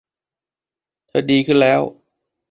[1.07, 1.81] เธอดีขึ้นแล้ว